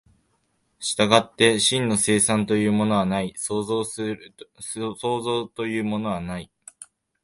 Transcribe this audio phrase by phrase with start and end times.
[0.79, 6.49] 従って真の生産というものはない、創造というものはない。